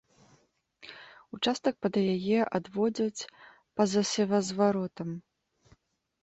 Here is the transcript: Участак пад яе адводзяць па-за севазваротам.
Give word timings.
Участак 1.37 1.75
пад 1.85 1.95
яе 2.15 2.39
адводзяць 2.59 3.27
па-за 3.81 4.01
севазваротам. 4.15 5.09